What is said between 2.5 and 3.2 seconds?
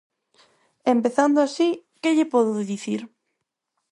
dicir?